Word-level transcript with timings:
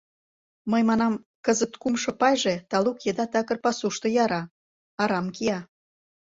Мый 0.71 0.81
манам: 0.89 1.13
кызыт 1.45 1.73
кумшо 1.81 2.11
пайже 2.21 2.55
талук 2.71 2.97
еда 3.09 3.25
такыр 3.33 3.57
пасушто 3.63 4.07
яра, 4.23 4.41
арам 5.03 5.27
кия. 5.35 5.59